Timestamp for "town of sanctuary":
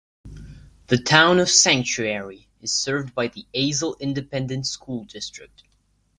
0.97-2.47